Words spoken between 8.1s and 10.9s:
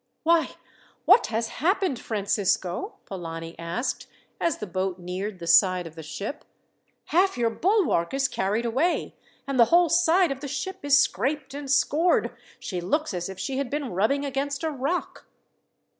is carried away, and the whole side of the ship